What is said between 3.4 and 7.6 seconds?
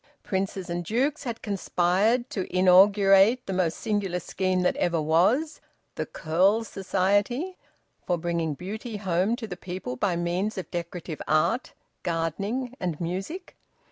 the most singular scheme that ever was, the Kyrle Society,